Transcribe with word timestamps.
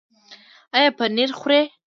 ایا 0.75 0.89
پنیر 0.97 1.29
خورئ؟ 1.39 1.61